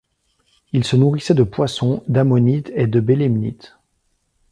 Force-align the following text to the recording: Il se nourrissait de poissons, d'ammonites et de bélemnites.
Il 0.73 0.83
se 0.83 0.95
nourrissait 0.95 1.35
de 1.35 1.43
poissons, 1.43 2.01
d'ammonites 2.07 2.71
et 2.75 2.87
de 2.87 2.99
bélemnites. 2.99 3.75